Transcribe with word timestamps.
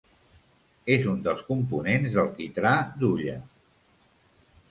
És 0.93 1.03
un 1.11 1.19
dels 1.27 1.43
components 1.49 2.17
del 2.17 2.31
quitrà 2.39 2.73
d’hulla. 3.03 3.37